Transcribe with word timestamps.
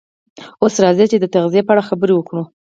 اوس 0.63 0.75
راځئ 0.83 1.05
چې 1.11 1.17
د 1.19 1.25
تغذیې 1.35 1.61
په 1.65 1.71
اړه 1.73 1.83
خبرې 1.89 2.13
وکړو 2.15 2.43